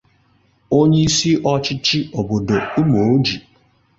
[0.79, 3.35] onyeisi ọchịchị obodo Ụmụoji